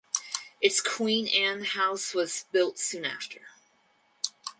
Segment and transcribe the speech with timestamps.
[0.61, 3.41] Its Queen Anne house was built soon after.